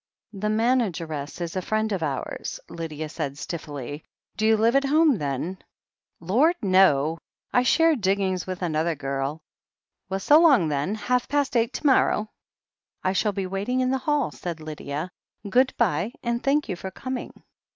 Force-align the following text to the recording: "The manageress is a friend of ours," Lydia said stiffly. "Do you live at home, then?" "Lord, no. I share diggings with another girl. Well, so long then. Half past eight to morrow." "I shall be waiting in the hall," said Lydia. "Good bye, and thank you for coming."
"The 0.33 0.49
manageress 0.49 1.39
is 1.41 1.55
a 1.55 1.61
friend 1.61 1.91
of 1.91 2.01
ours," 2.01 2.59
Lydia 2.67 3.07
said 3.07 3.37
stiffly. 3.37 4.03
"Do 4.35 4.47
you 4.47 4.57
live 4.57 4.75
at 4.75 4.85
home, 4.85 5.19
then?" 5.19 5.59
"Lord, 6.19 6.55
no. 6.63 7.19
I 7.53 7.61
share 7.61 7.95
diggings 7.95 8.47
with 8.47 8.63
another 8.63 8.95
girl. 8.95 9.43
Well, 10.09 10.19
so 10.19 10.39
long 10.41 10.69
then. 10.69 10.95
Half 10.95 11.29
past 11.29 11.55
eight 11.55 11.71
to 11.73 11.85
morrow." 11.85 12.31
"I 13.03 13.13
shall 13.13 13.31
be 13.33 13.45
waiting 13.45 13.79
in 13.79 13.91
the 13.91 13.99
hall," 13.99 14.31
said 14.31 14.59
Lydia. 14.59 15.11
"Good 15.47 15.71
bye, 15.77 16.13
and 16.23 16.41
thank 16.43 16.67
you 16.67 16.75
for 16.75 16.89
coming." 16.89 17.43